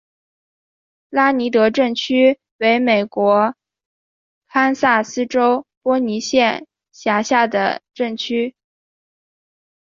[1.09, 3.53] 拉尼德镇区为美国
[4.47, 8.55] 堪萨斯州波尼县辖下的镇区。